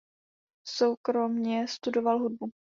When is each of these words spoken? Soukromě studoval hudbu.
Soukromě 0.67 1.67
studoval 1.67 2.19
hudbu. 2.19 2.51